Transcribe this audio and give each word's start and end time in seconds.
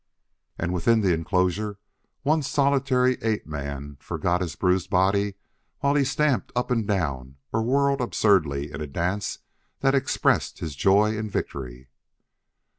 And 0.57 0.73
within 0.73 1.01
the 1.01 1.13
enclosure 1.13 1.77
one 2.23 2.41
solitary 2.41 3.19
ape 3.21 3.45
man 3.45 3.97
forgot 3.99 4.41
his 4.41 4.55
bruised 4.55 4.89
body 4.89 5.35
while 5.81 5.93
he 5.93 6.03
stamped 6.03 6.51
up 6.55 6.71
and 6.71 6.87
down 6.87 7.35
or 7.53 7.61
whirled 7.61 8.01
absurdly 8.01 8.71
in 8.71 8.81
a 8.81 8.87
dance 8.87 9.37
that 9.81 9.93
expressed 9.93 10.57
his 10.57 10.75
joy 10.75 11.15
in 11.15 11.29
victory. 11.29 11.89